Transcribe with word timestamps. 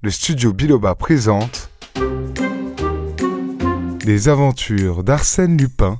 le 0.00 0.10
studio 0.10 0.52
Biloba 0.52 0.94
présente 0.94 1.70
Les 4.04 4.28
aventures 4.28 5.02
d'Arsène 5.02 5.56
Lupin 5.56 5.98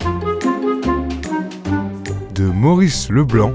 de 2.32 2.44
Maurice 2.44 3.10
Leblanc, 3.10 3.52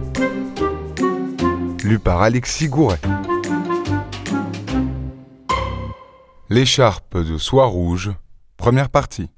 lu 1.85 1.97
par 1.97 2.21
Alexis 2.21 2.67
Gouret. 2.67 2.99
L'écharpe 6.49 7.17
de 7.17 7.37
soie 7.37 7.67
rouge, 7.67 8.11
première 8.57 8.89
partie. 8.89 9.29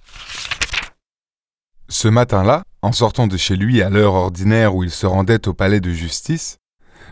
Ce 1.87 2.07
matin-là, 2.07 2.63
en 2.81 2.91
sortant 2.91 3.27
de 3.27 3.37
chez 3.37 3.55
lui 3.55 3.83
à 3.83 3.91
l'heure 3.91 4.15
ordinaire 4.15 4.75
où 4.75 4.83
il 4.83 4.89
se 4.89 5.05
rendait 5.05 5.47
au 5.47 5.53
palais 5.53 5.81
de 5.81 5.91
justice, 5.91 6.57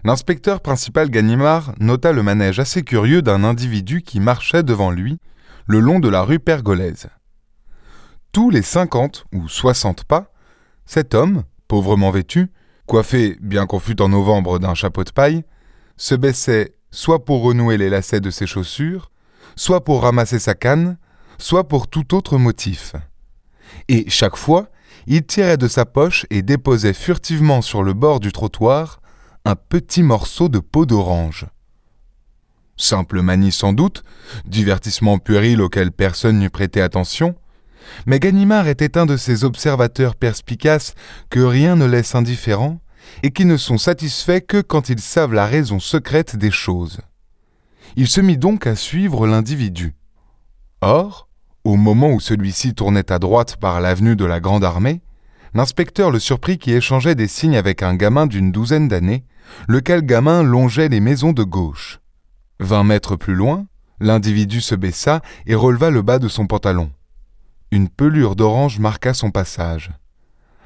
l'inspecteur 0.04 0.60
principal 0.62 1.10
Ganimard 1.10 1.74
nota 1.80 2.12
le 2.12 2.24
manège 2.24 2.60
assez 2.60 2.84
curieux 2.84 3.22
d'un 3.22 3.44
individu 3.44 4.02
qui 4.02 4.20
marchait 4.20 4.64
devant 4.64 4.92
lui 4.92 5.20
le 5.66 5.80
long 5.80 6.00
de 6.00 6.10
la 6.10 6.24
rue 6.24 6.40
Pergolèse. 6.40 7.08
Tous 8.32 8.50
les 8.50 8.64
cinquante 8.64 9.26
ou 9.34 9.48
soixante 9.48 10.04
pas, 10.04 10.32
cet 10.86 11.14
homme, 11.14 11.44
pauvrement 11.68 12.12
vêtu, 12.12 12.52
coiffé, 12.86 13.38
bien 13.42 13.66
qu'on 13.66 13.80
fût 13.80 14.02
en 14.02 14.10
novembre, 14.10 14.60
d'un 14.60 14.74
chapeau 14.74 15.04
de 15.04 15.12
paille, 15.12 15.44
se 15.96 16.16
baissait 16.16 16.76
soit 16.92 17.24
pour 17.24 17.44
renouer 17.44 17.78
les 17.78 17.90
lacets 17.90 18.20
de 18.20 18.30
ses 18.30 18.48
chaussures, 18.48 19.10
soit 19.56 19.84
pour 19.84 20.02
ramasser 20.02 20.40
sa 20.40 20.56
canne, 20.56 20.98
soit 21.38 21.68
pour 21.68 21.88
tout 21.88 22.14
autre 22.14 22.38
motif. 22.38 22.94
Et 23.88 24.10
chaque 24.10 24.36
fois, 24.36 24.68
il 25.08 25.26
tirait 25.26 25.58
de 25.58 25.68
sa 25.68 25.86
poche 25.86 26.26
et 26.30 26.42
déposait 26.42 26.94
furtivement 26.94 27.62
sur 27.62 27.84
le 27.84 27.94
bord 27.94 28.20
du 28.20 28.32
trottoir 28.32 29.02
un 29.46 29.56
petit 29.56 30.04
morceau 30.04 30.48
de 30.48 30.60
peau 30.60 30.86
d'orange. 30.86 31.48
Simple 32.78 33.22
manie 33.22 33.52
sans 33.52 33.74
doute, 33.74 34.04
divertissement 34.46 35.18
puéril 35.20 35.62
auquel 35.62 35.92
personne 35.92 36.40
n'eût 36.40 36.50
prêté 36.50 36.82
attention, 36.82 37.36
mais 38.06 38.20
Ganimard 38.20 38.70
était 38.70 38.98
un 38.98 39.06
de 39.06 39.18
ces 39.18 39.44
observateurs 39.44 40.16
perspicaces 40.16 40.96
que 41.30 41.42
rien 41.42 41.76
ne 41.76 41.86
laisse 41.86 42.16
indifférents 42.16 42.80
et 43.22 43.32
qui 43.32 43.44
ne 43.44 43.58
sont 43.58 43.78
satisfaits 43.78 44.40
que 44.48 44.62
quand 44.62 44.88
ils 44.88 45.02
savent 45.02 45.34
la 45.34 45.46
raison 45.46 45.80
secrète 45.80 46.38
des 46.38 46.52
choses. 46.52 47.02
Il 47.98 48.08
se 48.08 48.22
mit 48.22 48.38
donc 48.38 48.66
à 48.66 48.78
suivre 48.78 49.28
l'individu. 49.28 49.94
Or, 50.82 51.28
au 51.66 51.76
moment 51.76 52.12
où 52.12 52.22
celui-ci 52.22 52.74
tournait 52.74 53.12
à 53.12 53.20
droite 53.20 53.58
par 53.58 53.82
l'avenue 53.82 54.16
de 54.16 54.26
la 54.26 54.40
Grande 54.40 54.64
Armée, 54.64 55.02
l'inspecteur 55.54 56.12
le 56.12 56.20
surprit 56.20 56.58
qui 56.58 56.72
échangeait 56.72 57.16
des 57.16 57.28
signes 57.28 57.58
avec 57.58 57.84
un 57.84 57.96
gamin 57.96 58.26
d'une 58.26 58.54
douzaine 58.54 58.88
d'années, 58.88 59.26
lequel 59.68 60.02
gamin 60.02 60.44
longeait 60.44 60.90
les 60.90 61.00
maisons 61.00 61.34
de 61.34 61.44
gauche. 61.44 62.00
Vingt 62.60 62.84
mètres 62.84 63.16
plus 63.16 63.36
loin, 63.36 63.66
l'individu 64.00 64.62
se 64.62 64.76
baissa 64.76 65.22
et 65.46 65.56
releva 65.56 65.90
le 65.90 66.02
bas 66.02 66.20
de 66.20 66.28
son 66.28 66.48
pantalon. 66.48 66.92
Une 67.72 67.90
pelure 67.90 68.36
d'orange 68.36 68.80
marqua 68.80 69.14
son 69.14 69.32
passage. 69.32 69.92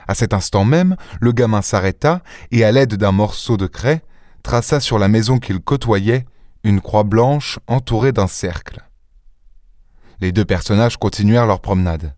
À 0.07 0.15
cet 0.15 0.33
instant 0.33 0.65
même, 0.65 0.95
le 1.19 1.31
gamin 1.31 1.61
s'arrêta 1.61 2.21
et, 2.51 2.63
à 2.63 2.71
l'aide 2.71 2.95
d'un 2.95 3.11
morceau 3.11 3.57
de 3.57 3.67
craie, 3.67 4.03
traça 4.43 4.79
sur 4.79 4.99
la 4.99 5.07
maison 5.07 5.39
qu'il 5.39 5.59
côtoyait 5.59 6.25
une 6.63 6.81
croix 6.81 7.03
blanche 7.03 7.59
entourée 7.67 8.11
d'un 8.11 8.27
cercle. 8.27 8.81
Les 10.19 10.31
deux 10.31 10.45
personnages 10.45 10.97
continuèrent 10.97 11.45
leur 11.45 11.61
promenade. 11.61 12.15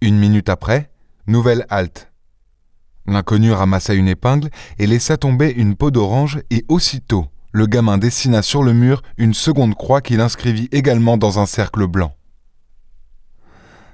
Une 0.00 0.18
minute 0.18 0.48
après, 0.48 0.90
nouvelle 1.26 1.66
halte. 1.68 2.11
L'inconnu 3.06 3.52
ramassa 3.52 3.94
une 3.94 4.08
épingle 4.08 4.48
et 4.78 4.86
laissa 4.86 5.16
tomber 5.16 5.50
une 5.50 5.76
peau 5.76 5.90
d'orange 5.90 6.40
et 6.50 6.64
aussitôt, 6.68 7.26
le 7.52 7.66
gamin 7.66 7.98
dessina 7.98 8.42
sur 8.42 8.62
le 8.62 8.72
mur 8.72 9.02
une 9.18 9.34
seconde 9.34 9.74
croix 9.74 10.00
qu'il 10.00 10.20
inscrivit 10.20 10.68
également 10.72 11.16
dans 11.16 11.38
un 11.38 11.46
cercle 11.46 11.86
blanc. 11.86 12.14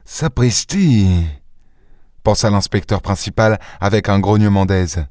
Sapristi 0.04 1.26
pensa 2.22 2.50
l'inspecteur 2.50 3.02
principal 3.02 3.58
avec 3.80 4.08
un 4.08 4.20
grognement 4.20 4.66
d'aise. 4.66 5.06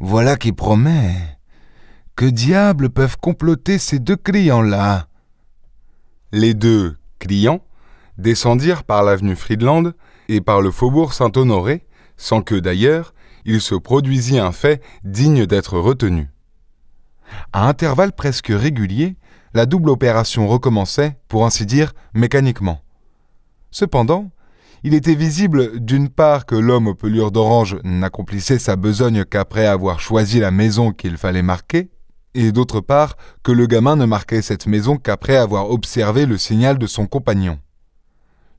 Voilà 0.00 0.36
qui 0.36 0.52
promet. 0.52 1.14
Que 2.14 2.26
diable 2.26 2.90
peuvent 2.90 3.18
comploter 3.18 3.78
ces 3.78 3.98
deux 3.98 4.16
clients-là? 4.16 5.08
Les 6.32 6.54
deux 6.54 6.96
clients 7.18 7.60
descendirent 8.18 8.84
par 8.84 9.02
l'avenue 9.02 9.36
Friedland 9.36 9.92
et 10.28 10.40
par 10.40 10.60
le 10.60 10.70
faubourg 10.70 11.12
Saint-Honoré, 11.12 11.86
sans 12.16 12.42
que 12.42 12.54
d'ailleurs 12.54 13.12
il 13.46 13.60
se 13.60 13.74
produisit 13.74 14.38
un 14.38 14.52
fait 14.52 14.82
digne 15.04 15.46
d'être 15.46 15.78
retenu. 15.78 16.28
À 17.52 17.66
intervalles 17.68 18.12
presque 18.12 18.48
réguliers, 18.50 19.16
la 19.54 19.64
double 19.64 19.88
opération 19.90 20.46
recommençait, 20.46 21.16
pour 21.28 21.46
ainsi 21.46 21.64
dire, 21.64 21.92
mécaniquement. 22.12 22.82
Cependant, 23.70 24.30
il 24.82 24.94
était 24.94 25.14
visible 25.14 25.80
d'une 25.80 26.08
part 26.08 26.44
que 26.44 26.54
l'homme 26.54 26.88
aux 26.88 26.94
pelures 26.94 27.32
d'orange 27.32 27.78
n'accomplissait 27.82 28.58
sa 28.58 28.76
besogne 28.76 29.24
qu'après 29.24 29.66
avoir 29.66 30.00
choisi 30.00 30.40
la 30.40 30.50
maison 30.50 30.92
qu'il 30.92 31.16
fallait 31.16 31.42
marquer, 31.42 31.90
et 32.34 32.52
d'autre 32.52 32.80
part 32.80 33.16
que 33.42 33.52
le 33.52 33.66
gamin 33.66 33.96
ne 33.96 34.04
marquait 34.04 34.42
cette 34.42 34.66
maison 34.66 34.96
qu'après 34.96 35.36
avoir 35.36 35.70
observé 35.70 36.26
le 36.26 36.36
signal 36.36 36.78
de 36.78 36.86
son 36.86 37.06
compagnon. 37.06 37.58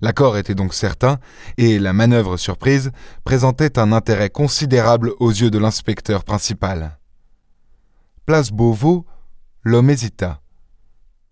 L'accord 0.02 0.38
était 0.38 0.56
donc 0.56 0.74
certain, 0.74 1.20
et 1.58 1.80
la 1.80 1.94
manœuvre 1.94 2.38
surprise 2.38 2.92
présentait 3.24 3.80
un 3.80 3.92
intérêt 3.92 4.30
considérable 4.30 5.14
aux 5.20 5.32
yeux 5.32 5.50
de 5.50 5.58
l'inspecteur 5.58 6.24
principal. 6.24 7.00
Place 8.26 8.52
Beauvau, 8.52 9.06
l'homme 9.64 9.90
hésita. 9.90 10.42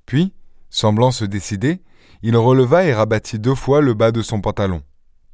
Puis, 0.05 0.33
semblant 0.69 1.11
se 1.11 1.25
décider, 1.25 1.81
il 2.23 2.35
releva 2.37 2.85
et 2.85 2.93
rabattit 2.93 3.37
deux 3.37 3.53
fois 3.53 3.81
le 3.81 3.93
bas 3.93 4.11
de 4.11 4.21
son 4.21 4.41
pantalon. 4.41 4.81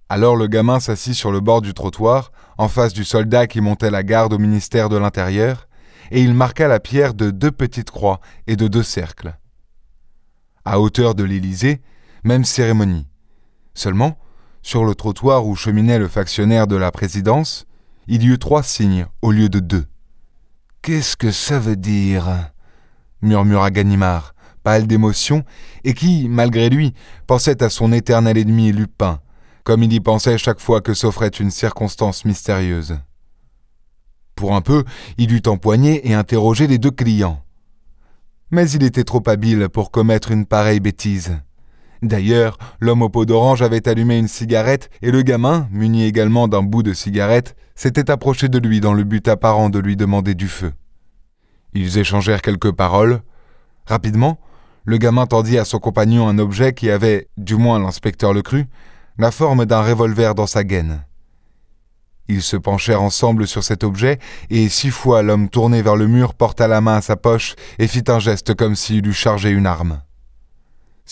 Alors 0.10 0.36
le 0.36 0.48
gamin 0.48 0.82
s'assit 0.82 1.14
sur 1.14 1.32
le 1.32 1.40
bord 1.40 1.62
du 1.62 1.74
trottoir, 1.74 2.34
en 2.58 2.68
face 2.68 2.92
du 2.92 3.06
soldat 3.06 3.48
qui 3.48 3.62
montait 3.62 3.92
la 3.92 4.04
garde 4.04 4.34
au 4.34 4.38
ministère 4.38 4.90
de 4.90 4.98
l'Intérieur, 4.98 5.70
et 6.12 6.22
il 6.22 6.34
marqua 6.34 6.68
la 6.68 6.82
pierre 6.82 7.14
de 7.14 7.32
deux 7.32 7.52
petites 7.52 7.92
croix 7.92 8.20
et 8.46 8.58
de 8.58 8.68
deux 8.68 8.84
cercles. 8.84 9.38
À 10.66 10.82
hauteur 10.82 11.16
de 11.16 11.24
l'Élysée, 11.24 11.82
même 12.26 12.44
cérémonie. 12.44 13.08
Seulement, 13.74 14.18
sur 14.62 14.84
le 14.86 14.96
trottoir 14.96 15.46
où 15.46 15.56
cheminait 15.56 16.00
le 16.00 16.08
factionnaire 16.08 16.68
de 16.68 16.76
la 16.76 16.92
présidence, 16.92 17.66
il 18.08 18.24
y 18.24 18.28
eut 18.28 18.40
trois 18.40 18.64
signes 18.64 19.08
au 19.22 19.32
lieu 19.32 19.50
de 19.50 19.60
deux. 19.60 19.86
Qu'est-ce 20.82 21.16
que 21.16 21.32
ça 21.32 21.60
veut 21.60 21.76
dire? 21.76 22.52
murmura 23.22 23.72
Ganimard, 23.72 24.34
pâle 24.64 24.88
d'émotion, 24.88 25.44
et 25.84 25.94
qui, 25.94 26.28
malgré 26.28 26.70
lui, 26.70 26.94
pensait 27.28 27.64
à 27.64 27.70
son 27.70 27.92
éternel 27.92 28.38
ennemi 28.38 28.72
Lupin, 28.72 29.20
comme 29.64 29.84
il 29.84 29.94
y 29.94 30.00
pensait 30.00 30.38
chaque 30.38 30.60
fois 30.60 30.82
que 30.82 30.94
s'offrait 30.94 31.28
une 31.28 31.52
circonstance 31.52 32.26
mystérieuse. 32.26 32.98
Pour 34.36 34.56
un 34.56 34.62
peu, 34.62 34.84
il 35.18 35.34
eut 35.34 35.48
empoigné 35.48 36.10
et 36.10 36.14
interrogé 36.14 36.66
les 36.66 36.80
deux 36.80 36.92
clients. 36.92 37.44
Mais 38.50 38.70
il 38.72 38.84
était 38.84 39.04
trop 39.04 39.24
habile 39.28 39.70
pour 39.70 39.92
commettre 39.92 40.32
une 40.32 40.46
pareille 40.46 40.80
bêtise. 40.80 41.38
D'ailleurs, 42.02 42.58
l'homme 42.80 43.04
au 43.04 43.10
pot 43.10 43.26
d'orange 43.26 43.62
avait 43.62 43.88
allumé 43.88 44.18
une 44.18 44.28
cigarette 44.28 44.90
et 45.02 45.12
le 45.12 45.22
gamin, 45.22 45.68
muni 45.72 46.04
également 46.04 46.48
d'un 46.48 46.64
bout 46.64 46.82
de 46.82 46.94
cigarette, 46.94 47.56
s'était 47.76 48.10
approché 48.10 48.50
de 48.50 48.58
lui 48.58 48.80
dans 48.80 48.94
le 48.94 49.04
but 49.04 49.28
apparent 49.28 49.70
de 49.70 49.80
lui 49.80 49.96
demander 49.96 50.34
du 50.34 50.48
feu. 50.48 50.74
Ils 51.74 52.00
échangèrent 52.00 52.42
quelques 52.42 52.72
paroles. 52.72 53.22
Rapidement, 53.86 54.40
le 54.84 54.98
gamin 54.98 55.28
tendit 55.28 55.60
à 55.60 55.66
son 55.66 55.78
compagnon 55.78 56.28
un 56.28 56.40
objet 56.40 56.74
qui 56.74 56.90
avait, 56.90 57.30
du 57.38 57.56
moins 57.56 57.80
l'inspecteur 57.80 58.34
le 58.34 58.42
crut, 58.42 58.68
la 59.20 59.30
forme 59.30 59.66
d'un 59.66 59.82
revolver 59.82 60.34
dans 60.34 60.48
sa 60.48 60.64
gaine. 60.64 61.04
Ils 62.28 62.42
se 62.42 62.58
penchèrent 62.58 63.02
ensemble 63.02 63.46
sur 63.46 63.64
cet 63.64 63.84
objet, 63.84 64.18
et 64.50 64.70
six 64.70 64.90
fois 64.90 65.22
l'homme 65.22 65.50
tourné 65.50 65.82
vers 65.82 65.96
le 65.96 66.08
mur 66.08 66.34
porta 66.34 66.68
la 66.68 66.82
main 66.82 66.96
à 66.96 67.02
sa 67.02 67.16
poche 67.16 67.56
et 67.78 67.88
fit 67.88 68.04
un 68.08 68.20
geste 68.20 68.56
comme 68.56 68.76
s'il 68.76 69.06
eût 69.06 69.14
chargé 69.14 69.50
une 69.50 69.68
arme. 69.68 70.02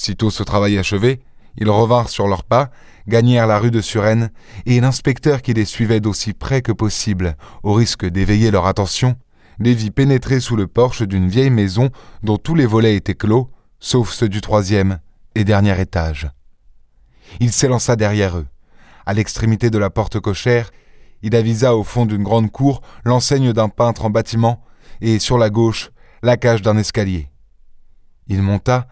Sitôt 0.02 0.30
ce 0.30 0.44
travail 0.44 0.78
achevé, 0.78 1.20
ils 1.58 1.70
revinrent 1.70 2.08
sur 2.08 2.30
leurs 2.30 2.46
pas, 2.46 2.72
gagnèrent 3.10 3.48
la 3.48 3.60
rue 3.60 3.70
de 3.70 3.82
Suresnes, 3.82 4.30
et 4.66 4.80
l'inspecteur 4.80 5.42
qui 5.42 5.54
les 5.54 5.66
suivait 5.66 6.00
d'aussi 6.00 6.32
près 6.32 6.62
que 6.62 6.72
possible, 6.72 7.36
au 7.64 7.74
risque 7.74 8.06
d'éveiller 8.06 8.50
leur 8.50 8.66
attention, 8.66 9.18
les 9.60 9.74
vit 9.74 9.92
pénétrer 9.92 10.40
sous 10.40 10.56
le 10.56 10.68
porche 10.68 11.02
d'une 11.02 11.28
vieille 11.28 11.50
maison 11.50 11.90
dont 12.24 12.38
tous 12.38 12.56
les 12.56 12.66
volets 12.66 12.96
étaient 12.96 13.14
clos, 13.14 13.52
sauf 13.82 14.12
ceux 14.12 14.30
du 14.30 14.40
troisième 14.40 15.00
et 15.36 15.44
dernier 15.44 15.78
étage. 15.82 16.30
Il 17.42 17.52
s'élança 17.52 17.98
derrière 17.98 18.38
eux. 18.38 18.48
À 19.06 19.14
l'extrémité 19.14 19.70
de 19.70 19.78
la 19.78 19.90
porte 19.90 20.22
cochère, 20.22 20.72
il 21.24 21.36
avisa 21.36 21.76
au 21.76 21.84
fond 21.84 22.06
d'une 22.06 22.24
grande 22.24 22.52
cour 22.52 22.80
l'enseigne 23.04 23.52
d'un 23.52 23.68
peintre 23.68 24.06
en 24.06 24.10
bâtiment, 24.10 24.64
et 25.02 25.20
sur 25.20 25.38
la 25.38 25.50
gauche, 25.50 25.92
la 26.24 26.38
cage 26.38 26.62
d'un 26.62 26.78
escalier. 26.78 27.28
Il 28.28 28.42
monta, 28.42 28.88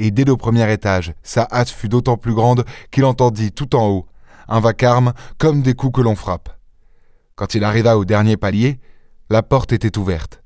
et 0.00 0.10
dès 0.10 0.24
le 0.24 0.36
premier 0.36 0.70
étage, 0.72 1.14
sa 1.22 1.46
hâte 1.52 1.70
fut 1.70 1.88
d'autant 1.88 2.16
plus 2.16 2.34
grande 2.34 2.64
qu'il 2.90 3.04
entendit 3.04 3.52
tout 3.52 3.76
en 3.76 3.86
haut 3.88 4.06
un 4.50 4.60
vacarme 4.60 5.14
comme 5.38 5.62
des 5.62 5.74
coups 5.74 5.96
que 5.96 6.00
l'on 6.02 6.16
frappe. 6.16 6.50
Quand 7.36 7.54
il 7.54 7.64
arriva 7.64 7.96
au 7.96 8.04
dernier 8.04 8.36
palier, 8.36 8.80
la 9.30 9.42
porte 9.42 9.72
était 9.72 9.96
ouverte. 9.96 10.42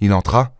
Il 0.00 0.12
entra, 0.12 0.54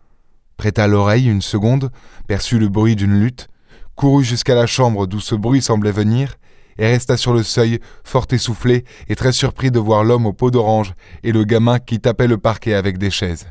prêta 0.55 0.87
l'oreille 0.87 1.27
une 1.27 1.41
seconde, 1.41 1.89
perçut 2.27 2.59
le 2.59 2.69
bruit 2.69 2.95
d'une 2.95 3.19
lutte, 3.19 3.49
courut 3.95 4.23
jusqu'à 4.23 4.55
la 4.55 4.67
chambre 4.67 5.07
d'où 5.07 5.19
ce 5.19 5.35
bruit 5.35 5.61
semblait 5.61 5.91
venir, 5.91 6.35
et 6.77 6.85
resta 6.85 7.17
sur 7.17 7.33
le 7.33 7.41
seuil, 7.41 7.79
fort 8.03 8.27
essoufflé 8.31 8.85
et 9.09 9.15
très 9.15 9.31
surpris 9.31 9.71
de 9.71 9.79
voir 9.79 10.03
l'homme 10.03 10.27
aux 10.27 10.33
peaux 10.33 10.51
d'orange 10.51 10.93
et 11.23 11.31
le 11.31 11.43
gamin 11.43 11.79
qui 11.79 11.99
tapait 11.99 12.27
le 12.27 12.37
parquet 12.37 12.75
avec 12.75 12.99
des 12.99 13.09
chaises. 13.09 13.47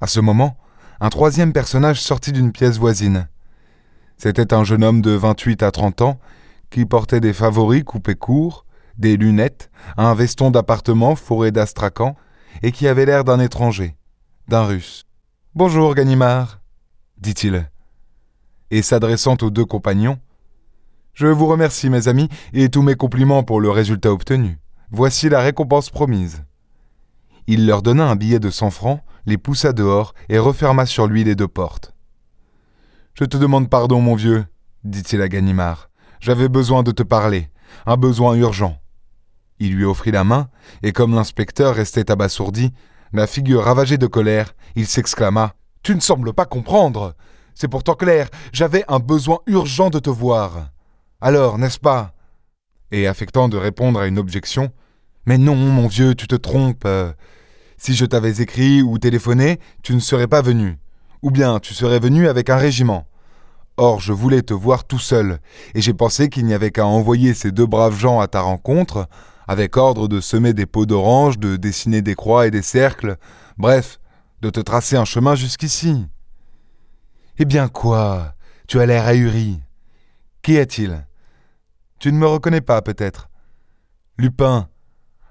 À 0.00 0.06
ce 0.06 0.20
moment, 0.20 0.56
un 1.00 1.10
troisième 1.10 1.52
personnage 1.52 2.00
sortit 2.00 2.32
d'une 2.32 2.52
pièce 2.52 2.78
voisine. 2.78 3.28
C'était 4.22 4.52
un 4.52 4.64
jeune 4.64 4.84
homme 4.84 5.00
de 5.00 5.12
vingt-huit 5.12 5.62
à 5.62 5.70
trente 5.70 6.02
ans, 6.02 6.20
qui 6.68 6.84
portait 6.84 7.20
des 7.20 7.32
favoris 7.32 7.84
coupés 7.84 8.16
courts, 8.16 8.66
des 8.98 9.16
lunettes, 9.16 9.70
un 9.96 10.12
veston 10.12 10.50
d'appartement 10.50 11.16
fourré 11.16 11.52
d'astracan, 11.52 12.14
et 12.62 12.70
qui 12.70 12.86
avait 12.86 13.06
l'air 13.06 13.24
d'un 13.24 13.40
étranger, 13.40 13.96
d'un 14.46 14.64
russe. 14.64 15.04
Bonjour, 15.54 15.94
Ganimard, 15.94 16.60
dit-il. 17.16 17.70
Et 18.70 18.82
s'adressant 18.82 19.38
aux 19.40 19.48
deux 19.48 19.64
compagnons, 19.64 20.18
Je 21.14 21.26
vous 21.26 21.46
remercie, 21.46 21.88
mes 21.88 22.06
amis, 22.06 22.28
et 22.52 22.68
tous 22.68 22.82
mes 22.82 22.96
compliments 22.96 23.42
pour 23.42 23.58
le 23.58 23.70
résultat 23.70 24.12
obtenu. 24.12 24.58
Voici 24.90 25.30
la 25.30 25.40
récompense 25.40 25.88
promise. 25.88 26.44
Il 27.46 27.66
leur 27.66 27.80
donna 27.80 28.10
un 28.10 28.16
billet 28.16 28.38
de 28.38 28.50
cent 28.50 28.70
francs, 28.70 29.00
les 29.24 29.38
poussa 29.38 29.72
dehors 29.72 30.12
et 30.28 30.38
referma 30.38 30.84
sur 30.84 31.06
lui 31.06 31.24
les 31.24 31.34
deux 31.34 31.48
portes. 31.48 31.94
Je 33.20 33.26
te 33.26 33.36
demande 33.36 33.68
pardon, 33.68 34.00
mon 34.00 34.14
vieux, 34.14 34.46
dit-il 34.82 35.20
à 35.20 35.28
Ganimard. 35.28 35.90
J'avais 36.20 36.48
besoin 36.48 36.82
de 36.82 36.90
te 36.90 37.02
parler, 37.02 37.50
un 37.84 37.98
besoin 37.98 38.34
urgent. 38.34 38.78
Il 39.58 39.74
lui 39.74 39.84
offrit 39.84 40.10
la 40.10 40.24
main, 40.24 40.48
et 40.82 40.92
comme 40.92 41.14
l'inspecteur 41.14 41.74
restait 41.74 42.10
abasourdi, 42.10 42.72
la 43.12 43.26
figure 43.26 43.64
ravagée 43.64 43.98
de 43.98 44.06
colère, 44.06 44.54
il 44.74 44.86
s'exclama 44.86 45.52
Tu 45.82 45.94
ne 45.94 46.00
sembles 46.00 46.32
pas 46.32 46.46
comprendre. 46.46 47.14
C'est 47.54 47.68
pourtant 47.68 47.92
clair, 47.92 48.30
j'avais 48.54 48.86
un 48.88 49.00
besoin 49.00 49.40
urgent 49.46 49.90
de 49.90 49.98
te 49.98 50.08
voir. 50.08 50.70
Alors, 51.20 51.58
n'est-ce 51.58 51.78
pas? 51.78 52.14
Et 52.90 53.06
affectant 53.06 53.50
de 53.50 53.58
répondre 53.58 54.00
à 54.00 54.06
une 54.06 54.18
objection 54.18 54.72
Mais 55.26 55.36
non, 55.36 55.56
mon 55.56 55.88
vieux, 55.88 56.14
tu 56.14 56.26
te 56.26 56.36
trompes. 56.36 56.88
Si 57.76 57.94
je 57.94 58.06
t'avais 58.06 58.40
écrit 58.40 58.80
ou 58.80 58.96
téléphoné, 58.96 59.60
tu 59.82 59.94
ne 59.94 60.00
serais 60.00 60.26
pas 60.26 60.40
venu. 60.40 60.78
Ou 61.20 61.30
bien 61.30 61.58
tu 61.60 61.74
serais 61.74 61.98
venu 62.00 62.26
avec 62.26 62.48
un 62.48 62.56
régiment. 62.56 63.06
Or, 63.82 63.98
je 63.98 64.12
voulais 64.12 64.42
te 64.42 64.52
voir 64.52 64.84
tout 64.84 64.98
seul, 64.98 65.38
et 65.74 65.80
j'ai 65.80 65.94
pensé 65.94 66.28
qu'il 66.28 66.44
n'y 66.44 66.52
avait 66.52 66.70
qu'à 66.70 66.84
envoyer 66.84 67.32
ces 67.32 67.50
deux 67.50 67.64
braves 67.64 67.98
gens 67.98 68.20
à 68.20 68.28
ta 68.28 68.42
rencontre, 68.42 69.08
avec 69.48 69.78
ordre 69.78 70.06
de 70.06 70.20
semer 70.20 70.52
des 70.52 70.66
pots 70.66 70.84
d'orange, 70.84 71.38
de 71.38 71.56
dessiner 71.56 72.02
des 72.02 72.14
croix 72.14 72.46
et 72.46 72.50
des 72.50 72.60
cercles, 72.60 73.16
bref, 73.56 73.98
de 74.42 74.50
te 74.50 74.60
tracer 74.60 74.98
un 74.98 75.06
chemin 75.06 75.34
jusqu'ici. 75.34 76.06
Eh 77.38 77.46
bien 77.46 77.68
quoi? 77.68 78.34
Tu 78.68 78.78
as 78.78 78.84
l'air 78.84 79.06
ahuri. 79.06 79.62
Qui 80.42 80.56
est-il? 80.56 81.06
Tu 81.98 82.12
ne 82.12 82.18
me 82.18 82.26
reconnais 82.26 82.60
pas, 82.60 82.82
peut-être 82.82 83.30
Lupin. 84.18 84.68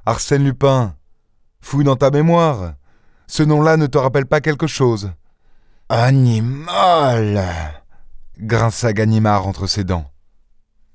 Arsène 0.08 0.44
Lupin. 0.44 0.96
Fouille 1.62 1.84
dans 1.84 1.98
ta 1.98 2.10
mémoire. 2.10 2.74
Ce 3.28 3.44
nom-là 3.44 3.78
ne 3.78 3.86
te 3.86 4.00
rappelle 4.00 4.26
pas 4.26 4.42
quelque 4.42 4.66
chose 4.66 5.12
Animal 5.88 7.79
grinça 8.40 8.94
Ganimard 8.94 9.48
entre 9.48 9.68
ses 9.68 9.84
dents. 9.84 10.10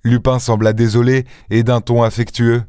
Lupin 0.03 0.39
sembla 0.39 0.73
désolé 0.73 1.25
et 1.51 1.63
d'un 1.63 1.81
ton 1.81 2.03
affectueux. 2.03 2.65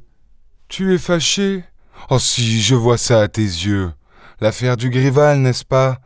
Tu 0.68 0.94
es 0.94 0.98
fâché? 0.98 1.64
Oh 2.10 2.20
si, 2.20 2.62
je 2.62 2.76
vois 2.76 2.98
ça 2.98 3.22
à 3.22 3.28
tes 3.28 3.42
yeux. 3.42 3.92
L'affaire 4.42 4.78
du 4.78 4.90
Grival, 4.90 5.40
n'est-ce 5.40 5.66
pas? 5.66 6.00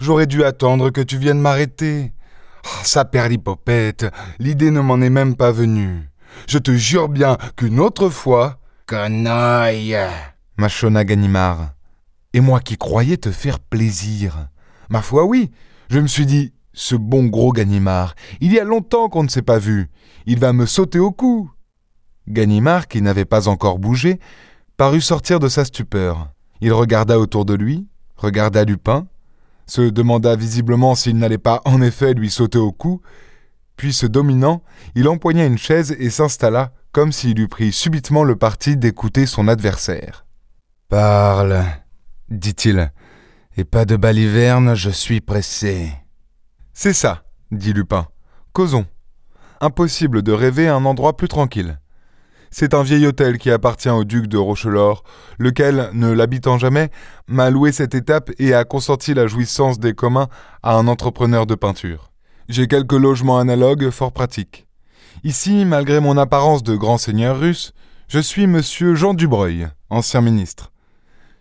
J'aurais 0.00 0.26
dû 0.26 0.44
attendre 0.44 0.90
que 0.90 1.00
tu 1.00 1.18
viennes 1.18 1.40
m'arrêter. 1.40 2.12
Oh, 2.64 2.80
ça 2.84 3.04
perd 3.04 3.30
l'hypopète, 3.30 4.06
l'idée 4.38 4.70
ne 4.70 4.80
m'en 4.80 5.00
est 5.00 5.10
même 5.10 5.36
pas 5.36 5.50
venue. 5.50 6.08
Je 6.48 6.58
te 6.58 6.72
jure 6.72 7.08
bien 7.08 7.36
qu'une 7.56 7.80
autre 7.80 8.08
fois. 8.08 8.60
Canaille 8.86 9.96
mâchonna 10.62 11.04
Ganimard. 11.04 11.72
Et 12.32 12.40
moi 12.40 12.60
qui 12.60 12.76
croyais 12.76 13.16
te 13.16 13.30
faire 13.30 13.58
plaisir. 13.58 14.48
Ma 14.88 15.02
foi, 15.02 15.24
oui. 15.24 15.50
Je 15.90 15.98
me 15.98 16.06
suis 16.06 16.26
dit, 16.26 16.52
ce 16.72 16.94
bon 16.94 17.26
gros 17.26 17.52
Ganimard, 17.52 18.14
il 18.40 18.52
y 18.52 18.58
a 18.58 18.64
longtemps 18.64 19.08
qu'on 19.08 19.22
ne 19.22 19.28
s'est 19.28 19.42
pas 19.42 19.58
vu. 19.58 19.90
Il 20.26 20.38
va 20.38 20.52
me 20.52 20.66
sauter 20.66 20.98
au 20.98 21.12
cou. 21.12 21.50
Ganimard, 22.28 22.88
qui 22.88 23.02
n'avait 23.02 23.24
pas 23.24 23.48
encore 23.48 23.78
bougé, 23.78 24.20
parut 24.76 25.00
sortir 25.00 25.40
de 25.40 25.48
sa 25.48 25.64
stupeur. 25.64 26.30
Il 26.60 26.72
regarda 26.72 27.18
autour 27.18 27.44
de 27.44 27.54
lui, 27.54 27.86
regarda 28.16 28.64
Lupin, 28.64 29.06
se 29.66 29.82
demanda 29.82 30.36
visiblement 30.36 30.94
s'il 30.94 31.18
n'allait 31.18 31.38
pas 31.38 31.60
en 31.64 31.82
effet 31.82 32.14
lui 32.14 32.30
sauter 32.30 32.58
au 32.58 32.72
cou, 32.72 33.00
puis 33.76 33.92
se 33.92 34.06
dominant, 34.06 34.62
il 34.94 35.08
empoigna 35.08 35.44
une 35.44 35.58
chaise 35.58 35.96
et 35.98 36.10
s'installa 36.10 36.72
comme 36.92 37.10
s'il 37.10 37.40
eût 37.40 37.48
pris 37.48 37.72
subitement 37.72 38.22
le 38.22 38.36
parti 38.36 38.76
d'écouter 38.76 39.26
son 39.26 39.48
adversaire. 39.48 40.26
Parle, 40.88 41.64
dit-il, 42.28 42.92
et 43.56 43.64
pas 43.64 43.84
de 43.84 43.96
baliverne, 43.96 44.74
je 44.74 44.90
suis 44.90 45.20
pressé. 45.20 46.01
C'est 46.74 46.94
ça, 46.94 47.22
dit 47.50 47.72
Lupin. 47.72 48.06
Causons. 48.52 48.86
Impossible 49.60 50.22
de 50.22 50.32
rêver 50.32 50.68
un 50.68 50.84
endroit 50.84 51.16
plus 51.16 51.28
tranquille. 51.28 51.78
C'est 52.50 52.74
un 52.74 52.82
vieil 52.82 53.06
hôtel 53.06 53.38
qui 53.38 53.50
appartient 53.50 53.90
au 53.90 54.04
duc 54.04 54.26
de 54.26 54.36
Rochelor, 54.36 55.04
lequel, 55.38 55.90
ne 55.92 56.10
l'habitant 56.10 56.58
jamais, 56.58 56.90
m'a 57.26 57.50
loué 57.50 57.72
cette 57.72 57.94
étape 57.94 58.30
et 58.38 58.52
a 58.54 58.64
consenti 58.64 59.14
la 59.14 59.26
jouissance 59.26 59.78
des 59.78 59.94
communs 59.94 60.28
à 60.62 60.76
un 60.76 60.88
entrepreneur 60.88 61.46
de 61.46 61.54
peinture. 61.54 62.10
J'ai 62.48 62.66
quelques 62.66 62.92
logements 62.92 63.38
analogues 63.38 63.90
fort 63.90 64.12
pratiques. 64.12 64.66
Ici, 65.24 65.64
malgré 65.64 66.00
mon 66.00 66.16
apparence 66.16 66.62
de 66.62 66.74
grand 66.74 66.98
seigneur 66.98 67.38
russe, 67.38 67.72
je 68.08 68.18
suis 68.18 68.46
monsieur 68.46 68.94
Jean 68.94 69.14
Dubreuil, 69.14 69.68
ancien 69.88 70.20
ministre. 70.20 70.72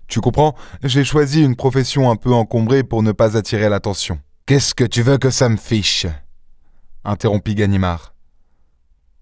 Tu 0.08 0.20
comprends, 0.22 0.56
j'ai 0.84 1.04
choisi 1.04 1.42
une 1.42 1.56
profession 1.56 2.12
un 2.12 2.16
peu 2.16 2.34
encombrée 2.34 2.84
pour 2.84 3.02
ne 3.02 3.12
pas 3.12 3.38
attirer 3.38 3.70
l'attention. 3.70 4.20
Qu'est-ce 4.46 4.74
que 4.74 4.84
tu 4.84 5.02
veux 5.02 5.18
que 5.18 5.30
ça 5.30 5.50
me 5.50 5.58
fiche? 5.58 6.08
interrompit 7.04 7.56
Ganimard. 7.56 8.14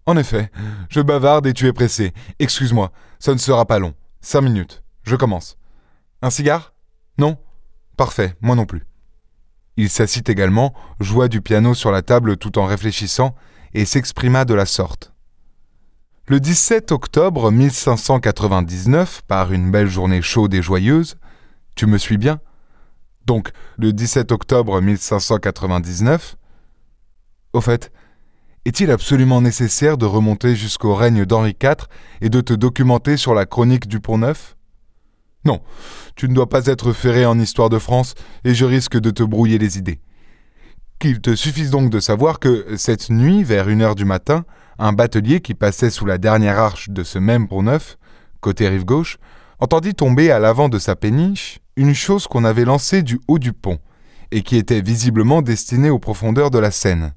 En 0.06 0.18
effet, 0.18 0.50
je 0.90 1.02
bavarde 1.02 1.46
et 1.48 1.54
tu 1.54 1.68
es 1.68 1.74
pressé. 1.74 2.14
Excuse-moi, 2.40 2.92
ça 3.20 3.34
ne 3.34 3.38
sera 3.38 3.66
pas 3.66 3.80
long. 3.80 3.94
Cinq 4.22 4.42
minutes. 4.42 4.84
Je 5.04 5.16
commence. 5.16 5.58
Un 6.22 6.30
cigare? 6.30 6.74
Non? 7.18 7.38
Parfait, 7.96 8.36
moi 8.42 8.56
non 8.56 8.66
plus. 8.66 8.86
Il 9.78 9.90
s'assit 9.90 10.28
également, 10.30 10.74
joua 11.00 11.28
du 11.28 11.42
piano 11.42 11.74
sur 11.74 11.92
la 11.92 12.02
table 12.02 12.38
tout 12.38 12.58
en 12.58 12.66
réfléchissant, 12.66 13.36
et 13.74 13.86
s'exprima 13.86 14.46
de 14.46 14.54
la 14.54 14.66
sorte. 14.66 15.14
Le 16.28 16.40
17 16.40 16.92
octobre 16.92 17.52
1599, 17.52 19.22
par 19.28 19.52
une 19.54 19.72
belle 19.72 19.88
journée 19.90 20.22
chaude 20.22 20.54
et 20.54 20.62
joyeuse, 20.62 21.18
tu 21.76 21.86
me 21.86 21.98
suis 21.98 22.18
bien? 22.18 22.40
Donc, 23.30 23.52
le 23.78 23.94
17 23.94 24.32
octobre 24.32 24.82
1599. 24.82 26.36
Au 27.54 27.62
fait, 27.62 27.92
est-il 28.66 28.90
absolument 28.90 29.40
nécessaire 29.40 30.00
de 30.00 30.08
remonter 30.08 30.56
jusqu'au 30.56 30.96
règne 30.96 31.26
d'Henri 31.26 31.56
IV 31.62 31.86
et 32.22 32.30
de 32.30 32.42
te 32.42 32.54
documenter 32.54 33.18
sur 33.18 33.36
la 33.36 33.46
chronique 33.46 33.88
du 33.88 34.00
Pont-Neuf 34.00 34.56
Non, 35.46 35.62
tu 36.16 36.28
ne 36.28 36.34
dois 36.34 36.50
pas 36.50 36.66
être 36.66 36.92
ferré 36.92 37.28
en 37.28 37.38
histoire 37.38 37.70
de 37.70 37.78
France 37.78 38.16
et 38.46 38.56
je 38.56 38.66
risque 38.66 39.00
de 39.00 39.12
te 39.12 39.22
brouiller 39.22 39.60
les 39.60 39.78
idées. 39.78 40.00
Qu'il 40.98 41.22
te 41.22 41.36
suffise 41.36 41.70
donc 41.70 41.92
de 41.92 42.00
savoir 42.00 42.40
que, 42.40 42.78
cette 42.78 43.12
nuit, 43.12 43.44
vers 43.44 43.70
une 43.70 43.84
heure 43.84 43.94
du 43.94 44.06
matin, 44.06 44.44
un 44.80 44.92
batelier 44.92 45.40
qui 45.40 45.54
passait 45.54 45.92
sous 45.92 46.08
la 46.08 46.18
dernière 46.18 46.58
arche 46.58 46.90
de 46.90 47.04
ce 47.04 47.20
même 47.20 47.48
Pont-Neuf, 47.48 48.00
côté 48.42 48.68
rive 48.68 48.86
gauche, 48.86 49.20
entendit 49.60 49.94
tomber 49.94 50.32
à 50.32 50.40
l'avant 50.40 50.68
de 50.68 50.80
sa 50.80 50.96
péniche 50.96 51.60
une 51.80 51.96
chose 51.96 52.28
qu'on 52.28 52.44
avait 52.44 52.66
lancée 52.66 53.04
du 53.04 53.22
haut 53.30 53.40
du 53.40 53.54
pont, 53.54 53.80
et 54.32 54.42
qui 54.42 54.58
était 54.58 54.82
visiblement 54.82 55.42
destinée 55.42 55.90
aux 55.90 55.98
profondeurs 55.98 56.52
de 56.52 56.60
la 56.60 56.72
Seine. 56.72 57.14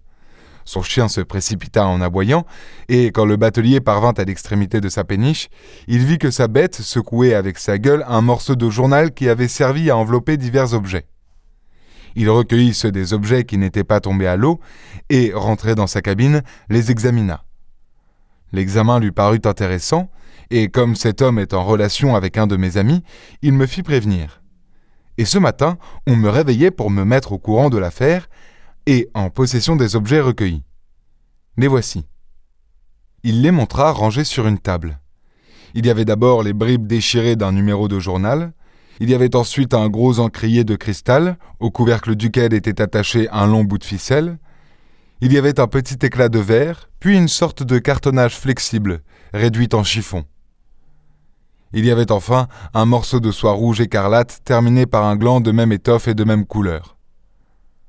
Son 0.65 0.83
chien 0.83 1.09
se 1.09 1.21
précipita 1.21 1.85
en 1.85 2.01
aboyant, 2.01 2.47
et 2.89 3.07
quand 3.07 3.25
le 3.25 3.35
batelier 3.37 3.81
parvint 3.81 4.13
à 4.17 4.23
l'extrémité 4.23 4.81
de 4.81 4.89
sa 4.89 5.03
péniche, 5.03 5.49
il 5.89 6.07
vit 6.07 6.19
que 6.19 6.31
sa 6.31 6.47
bête 6.47 6.77
secouait 6.77 7.35
avec 7.35 7.59
sa 7.59 7.77
gueule 7.77 8.05
un 8.07 8.21
morceau 8.21 8.55
de 8.55 8.71
journal 8.71 9.13
qui 9.13 9.29
avait 9.29 9.49
servi 9.49 9.91
à 9.91 9.97
envelopper 9.97 10.37
divers 10.37 10.75
objets. 10.75 11.07
Il 12.15 12.31
recueillit 12.31 12.75
ceux 12.75 12.93
des 12.93 13.15
objets 13.15 13.43
qui 13.43 13.59
n'étaient 13.59 13.83
pas 13.83 13.99
tombés 13.99 14.29
à 14.29 14.37
l'eau, 14.37 14.61
et, 15.11 15.33
rentré 15.35 15.75
dans 15.75 15.89
sa 15.89 16.03
cabine, 16.03 16.43
les 16.71 16.93
examina. 16.93 17.43
L'examen 18.53 19.01
lui 19.01 19.11
parut 19.11 19.43
intéressant, 19.45 20.09
et 20.51 20.69
comme 20.69 20.95
cet 20.95 21.21
homme 21.21 21.41
est 21.41 21.53
en 21.53 21.65
relation 21.65 22.15
avec 22.15 22.39
un 22.39 22.47
de 22.47 22.57
mes 22.57 22.77
amis, 22.77 23.03
il 23.43 23.55
me 23.55 23.67
fit 23.67 23.83
prévenir. 23.83 24.42
Et 25.23 25.25
ce 25.25 25.39
matin, 25.39 25.79
on 26.09 26.17
me 26.17 26.29
réveillait 26.29 26.73
pour 26.73 26.91
me 26.91 27.05
mettre 27.05 27.31
au 27.31 27.39
courant 27.39 27.71
de 27.71 27.79
l'affaire, 27.79 28.29
et 28.87 29.09
en 29.15 29.31
possession 29.31 29.77
des 29.77 29.95
objets 29.95 30.21
recueillis. 30.21 30.65
Les 31.57 31.69
voici. 31.69 32.09
Il 33.23 33.41
les 33.41 33.53
montra 33.53 33.93
rangés 33.93 34.25
sur 34.25 34.49
une 34.49 34.59
table. 34.59 34.99
Il 35.75 35.87
y 35.87 35.91
avait 35.91 36.05
d'abord 36.05 36.43
les 36.43 36.53
bribes 36.53 36.89
déchirées 36.89 37.37
d'un 37.37 37.53
numéro 37.53 37.87
de 37.87 38.01
journal, 38.01 38.53
Il 38.99 39.11
y 39.11 39.15
avait 39.15 39.37
ensuite 39.37 39.75
un 39.75 39.89
gros 39.89 40.19
encrier 40.19 40.65
de 40.65 40.75
cristal, 40.75 41.37
au 41.61 41.71
couvercle 41.71 42.17
duquel 42.17 42.53
était 42.53 42.83
attaché 42.83 43.29
un 43.31 43.47
long 43.47 43.63
bout 43.63 43.79
de 43.79 43.85
ficelle. 43.85 44.41
Il 45.21 45.33
y 45.33 45.39
avait 45.39 45.61
un 45.61 45.69
petit 45.69 46.05
éclat 46.05 46.31
de 46.31 46.41
verre, 46.41 46.91
puis 46.99 47.17
une 47.17 47.29
sorte 47.29 47.63
de 47.63 47.79
cartonnage 47.79 48.37
flexible, 48.37 49.03
réduit 49.33 49.69
en 49.73 49.85
chiffon. 49.85 50.25
Il 51.73 51.87
y 51.87 51.91
avait 51.91 52.13
enfin 52.13 52.49
un 52.75 52.85
morceau 52.85 53.21
de 53.21 53.31
soie 53.31 53.53
rouge 53.53 53.81
écarlate 53.81 54.41
terminé 54.45 54.87
par 54.87 55.05
un 55.05 55.17
gland 55.17 55.41
de 55.41 55.53
même 55.53 55.73
étoffe 55.73 56.09
et 56.09 56.15
de 56.15 56.25
même 56.25 56.45
couleur. 56.45 56.97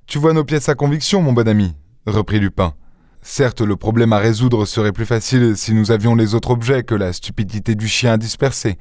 Tu 0.07 0.19
vois 0.19 0.33
nos 0.33 0.43
pièces 0.43 0.69
à 0.69 0.75
conviction, 0.75 1.21
mon 1.21 1.33
bon 1.33 1.47
ami, 1.47 1.75
reprit 2.05 2.39
Lupin. 2.39 2.73
Certes, 3.21 3.61
le 3.61 3.77
problème 3.77 4.13
à 4.13 4.17
résoudre 4.17 4.65
serait 4.65 4.91
plus 4.91 5.05
facile 5.05 5.55
si 5.55 5.73
nous 5.73 5.91
avions 5.91 6.15
les 6.15 6.35
autres 6.35 6.51
objets 6.51 6.83
que 6.83 6.95
la 6.95 7.13
stupidité 7.13 7.73
du 7.75 7.87
chien 7.87 8.17
dispersé. 8.17 8.77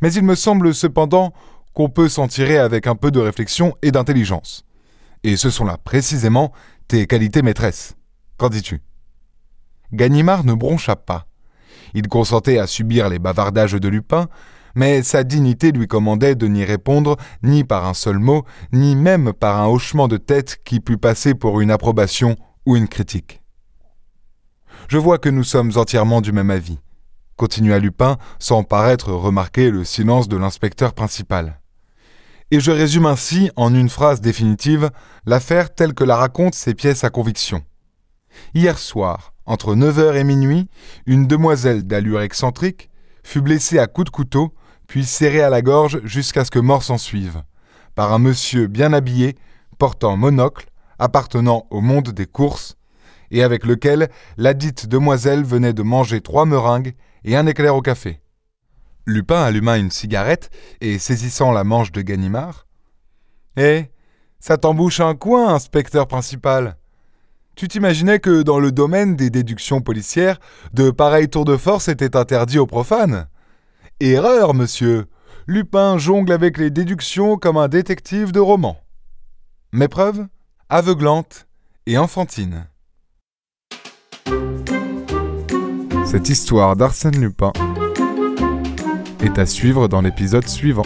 Mais 0.00 0.12
il 0.12 0.22
me 0.22 0.36
semble 0.36 0.74
cependant 0.74 1.32
qu'on 1.74 1.88
peut 1.88 2.08
s'en 2.08 2.28
tirer 2.28 2.58
avec 2.58 2.86
un 2.86 2.94
peu 2.94 3.10
de 3.10 3.20
réflexion 3.20 3.74
et 3.82 3.90
d'intelligence. 3.90 4.64
Et 5.24 5.36
ce 5.36 5.50
sont 5.50 5.64
là 5.64 5.78
précisément 5.78 6.52
tes 6.88 7.06
qualités 7.06 7.42
maîtresses. 7.42 7.96
Qu'en 8.36 8.48
dis-tu? 8.48 8.82
Ganimard 9.92 10.44
ne 10.44 10.54
broncha 10.54 10.96
pas. 10.96 11.26
Il 11.94 12.08
consentait 12.08 12.58
à 12.58 12.66
subir 12.66 13.08
les 13.08 13.18
bavardages 13.18 13.74
de 13.74 13.88
Lupin, 13.88 14.28
mais 14.74 15.02
sa 15.02 15.24
dignité 15.24 15.72
lui 15.72 15.86
commandait 15.86 16.34
de 16.34 16.46
n'y 16.46 16.64
répondre 16.64 17.16
ni 17.42 17.64
par 17.64 17.86
un 17.86 17.94
seul 17.94 18.18
mot, 18.18 18.44
ni 18.72 18.96
même 18.96 19.32
par 19.32 19.60
un 19.60 19.66
hochement 19.66 20.08
de 20.08 20.16
tête 20.16 20.60
qui 20.64 20.80
pût 20.80 20.98
passer 20.98 21.34
pour 21.34 21.60
une 21.60 21.70
approbation 21.70 22.36
ou 22.66 22.76
une 22.76 22.88
critique. 22.88 23.42
Je 24.88 24.98
vois 24.98 25.18
que 25.18 25.28
nous 25.28 25.44
sommes 25.44 25.72
entièrement 25.76 26.20
du 26.20 26.32
même 26.32 26.50
avis, 26.50 26.78
continua 27.36 27.78
Lupin 27.78 28.18
sans 28.38 28.62
paraître 28.62 29.12
remarquer 29.12 29.70
le 29.70 29.84
silence 29.84 30.28
de 30.28 30.36
l'inspecteur 30.36 30.94
principal. 30.94 31.60
Et 32.50 32.60
je 32.60 32.70
résume 32.70 33.06
ainsi, 33.06 33.50
en 33.56 33.74
une 33.74 33.88
phrase 33.88 34.20
définitive, 34.20 34.90
l'affaire 35.24 35.74
telle 35.74 35.94
que 35.94 36.04
la 36.04 36.16
racontent 36.16 36.56
ces 36.56 36.74
pièces 36.74 37.04
à 37.04 37.10
conviction. 37.10 37.62
Hier 38.54 38.78
soir, 38.78 39.32
entre 39.46 39.74
neuf 39.74 39.98
heures 39.98 40.16
et 40.16 40.24
minuit, 40.24 40.68
une 41.06 41.26
demoiselle 41.26 41.84
d'allure 41.84 42.22
excentrique 42.22 42.90
fut 43.24 43.40
blessée 43.40 43.78
à 43.78 43.86
coups 43.86 44.06
de 44.06 44.10
couteau, 44.10 44.54
puis 44.86 45.04
serrée 45.04 45.42
à 45.42 45.50
la 45.50 45.62
gorge 45.62 46.00
jusqu'à 46.04 46.44
ce 46.44 46.50
que 46.50 46.58
mort 46.58 46.82
s'en 46.82 46.98
suive, 46.98 47.42
par 47.94 48.12
un 48.12 48.18
monsieur 48.18 48.66
bien 48.66 48.92
habillé, 48.92 49.36
portant 49.78 50.16
monocle, 50.16 50.66
appartenant 50.98 51.66
au 51.70 51.80
monde 51.80 52.10
des 52.10 52.26
courses, 52.26 52.76
et 53.30 53.42
avec 53.42 53.64
lequel 53.64 54.10
ladite 54.36 54.86
demoiselle 54.86 55.44
venait 55.44 55.72
de 55.72 55.82
manger 55.82 56.20
trois 56.20 56.44
meringues 56.44 56.94
et 57.24 57.36
un 57.36 57.46
éclair 57.46 57.74
au 57.74 57.80
café. 57.80 58.20
Lupin 59.06 59.42
alluma 59.42 59.78
une 59.78 59.90
cigarette 59.90 60.50
et 60.80 60.98
saisissant 60.98 61.50
la 61.50 61.64
manche 61.64 61.90
de 61.90 62.02
Ganimard. 62.02 62.66
Eh, 63.56 63.86
ça 64.38 64.58
t'embouche 64.58 65.00
un 65.00 65.14
coin, 65.14 65.54
inspecteur 65.54 66.06
principal. 66.06 66.76
Tu 67.54 67.68
t'imaginais 67.68 68.18
que 68.18 68.42
dans 68.42 68.58
le 68.58 68.72
domaine 68.72 69.14
des 69.14 69.30
déductions 69.30 69.80
policières, 69.80 70.38
de 70.72 70.90
pareils 70.90 71.28
tours 71.28 71.44
de 71.44 71.56
force 71.56 71.88
étaient 71.88 72.16
interdits 72.16 72.58
aux 72.58 72.66
profanes? 72.66 73.28
Erreur, 74.00 74.54
monsieur. 74.54 75.06
Lupin 75.46 75.98
jongle 75.98 76.32
avec 76.32 76.56
les 76.56 76.70
déductions 76.70 77.36
comme 77.36 77.56
un 77.56 77.68
détective 77.68 78.32
de 78.32 78.40
roman. 78.40 78.76
Mes 79.72 79.88
preuves? 79.88 80.26
Et 81.86 81.98
enfantines. 81.98 82.66
Cette 86.06 86.28
histoire 86.28 86.76
d'Arsène 86.76 87.20
Lupin 87.20 87.52
est 89.20 89.38
à 89.38 89.46
suivre 89.46 89.88
dans 89.88 90.00
l'épisode 90.00 90.48
suivant. 90.48 90.84